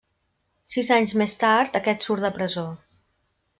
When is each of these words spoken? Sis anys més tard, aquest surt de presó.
Sis 0.71 0.89
anys 0.95 1.13
més 1.23 1.37
tard, 1.45 1.79
aquest 1.83 2.09
surt 2.09 2.27
de 2.29 2.35
presó. 2.41 2.67